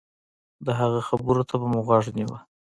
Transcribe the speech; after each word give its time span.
د 0.65 0.67
هغه 0.79 0.99
خبرو 1.09 1.43
ته 1.49 1.55
به 1.59 1.67
مو 1.71 1.79
غوږ 1.87 2.05
نيوه. 2.17 2.37